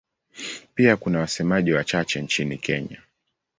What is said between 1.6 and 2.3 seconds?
wachache